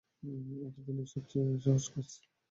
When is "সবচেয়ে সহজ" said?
1.13-1.85